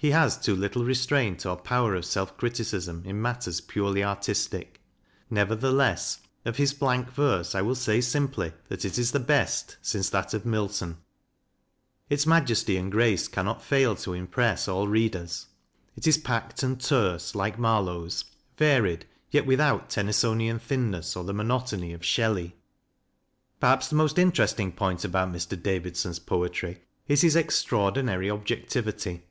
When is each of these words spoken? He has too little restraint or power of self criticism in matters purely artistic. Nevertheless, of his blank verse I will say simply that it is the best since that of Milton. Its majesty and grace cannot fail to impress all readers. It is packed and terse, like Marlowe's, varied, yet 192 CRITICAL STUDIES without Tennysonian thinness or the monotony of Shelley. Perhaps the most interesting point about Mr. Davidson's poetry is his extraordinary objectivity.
He 0.00 0.12
has 0.12 0.36
too 0.38 0.54
little 0.54 0.84
restraint 0.84 1.44
or 1.44 1.56
power 1.56 1.96
of 1.96 2.04
self 2.04 2.36
criticism 2.38 3.02
in 3.04 3.20
matters 3.20 3.60
purely 3.60 4.04
artistic. 4.04 4.80
Nevertheless, 5.28 6.20
of 6.44 6.56
his 6.56 6.72
blank 6.72 7.10
verse 7.12 7.52
I 7.56 7.62
will 7.62 7.74
say 7.74 8.00
simply 8.00 8.52
that 8.68 8.84
it 8.84 8.96
is 8.96 9.10
the 9.10 9.18
best 9.18 9.76
since 9.82 10.08
that 10.10 10.34
of 10.34 10.46
Milton. 10.46 10.98
Its 12.08 12.26
majesty 12.28 12.76
and 12.76 12.92
grace 12.92 13.26
cannot 13.26 13.60
fail 13.60 13.96
to 13.96 14.12
impress 14.12 14.68
all 14.68 14.86
readers. 14.86 15.46
It 15.96 16.06
is 16.06 16.16
packed 16.16 16.62
and 16.62 16.80
terse, 16.80 17.34
like 17.34 17.58
Marlowe's, 17.58 18.24
varied, 18.56 19.04
yet 19.32 19.46
192 19.46 19.92
CRITICAL 20.06 20.12
STUDIES 20.14 20.28
without 20.28 20.38
Tennysonian 20.38 20.60
thinness 20.60 21.16
or 21.16 21.24
the 21.24 21.34
monotony 21.34 21.92
of 21.92 22.04
Shelley. 22.04 22.54
Perhaps 23.58 23.88
the 23.88 23.96
most 23.96 24.16
interesting 24.16 24.70
point 24.70 25.02
about 25.04 25.32
Mr. 25.32 25.60
Davidson's 25.60 26.20
poetry 26.20 26.84
is 27.08 27.22
his 27.22 27.34
extraordinary 27.34 28.30
objectivity. 28.30 29.24